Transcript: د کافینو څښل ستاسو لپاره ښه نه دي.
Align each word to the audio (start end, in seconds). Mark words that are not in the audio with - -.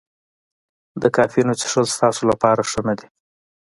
د 1.01 1.03
کافینو 1.15 1.53
څښل 1.59 1.85
ستاسو 1.95 2.21
لپاره 2.31 2.61
ښه 2.69 2.81
نه 2.87 2.93
دي. 2.99 3.07